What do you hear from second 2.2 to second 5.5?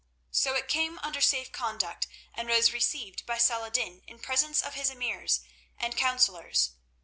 and was received by Saladin in presence of his emirs